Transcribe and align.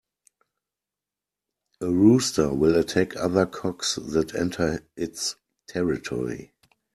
A 1.79 1.91
rooster 1.91 2.51
will 2.51 2.75
attack 2.75 3.15
other 3.17 3.45
cocks 3.45 3.97
that 4.01 4.33
enter 4.33 4.83
its 4.97 5.35
territory. 5.67 6.53